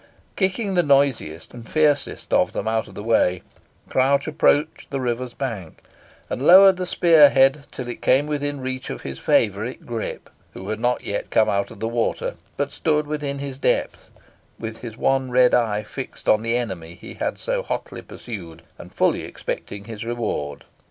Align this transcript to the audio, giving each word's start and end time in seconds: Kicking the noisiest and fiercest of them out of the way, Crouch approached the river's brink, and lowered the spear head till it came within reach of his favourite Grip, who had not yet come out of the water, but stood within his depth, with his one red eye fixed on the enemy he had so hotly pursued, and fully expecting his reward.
Kicking 0.35 0.73
the 0.73 0.81
noisiest 0.81 1.53
and 1.53 1.69
fiercest 1.69 2.33
of 2.33 2.53
them 2.53 2.67
out 2.67 2.87
of 2.87 2.95
the 2.95 3.03
way, 3.03 3.43
Crouch 3.87 4.25
approached 4.25 4.89
the 4.89 4.99
river's 4.99 5.33
brink, 5.33 5.77
and 6.27 6.41
lowered 6.41 6.77
the 6.77 6.87
spear 6.87 7.29
head 7.29 7.67
till 7.71 7.87
it 7.87 8.01
came 8.01 8.25
within 8.25 8.61
reach 8.61 8.89
of 8.89 9.03
his 9.03 9.19
favourite 9.19 9.85
Grip, 9.85 10.31
who 10.55 10.69
had 10.69 10.79
not 10.79 11.03
yet 11.03 11.29
come 11.29 11.49
out 11.49 11.69
of 11.69 11.79
the 11.79 11.87
water, 11.87 12.33
but 12.57 12.71
stood 12.71 13.05
within 13.05 13.37
his 13.37 13.59
depth, 13.59 14.09
with 14.57 14.77
his 14.79 14.97
one 14.97 15.29
red 15.29 15.53
eye 15.53 15.83
fixed 15.83 16.27
on 16.27 16.41
the 16.41 16.57
enemy 16.57 16.95
he 16.95 17.13
had 17.13 17.37
so 17.37 17.61
hotly 17.61 18.01
pursued, 18.01 18.63
and 18.79 18.95
fully 18.95 19.21
expecting 19.21 19.83
his 19.83 20.03
reward. 20.03 20.63